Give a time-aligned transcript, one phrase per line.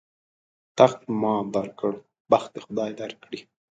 [0.77, 1.93] تخت ما در کړ،
[2.31, 3.39] بخت دې خدای در کړي.